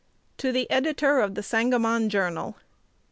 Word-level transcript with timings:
To 0.37 0.51
the 0.51 0.67
Editor 0.71 1.21
op 1.21 1.35
"The 1.35 1.43
Sangamon 1.43 2.09
Journal." 2.09 2.55